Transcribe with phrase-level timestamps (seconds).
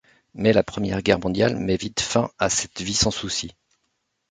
[0.33, 3.51] Mais la Première Guerre mondiale met vite fin à cette vie sans souci.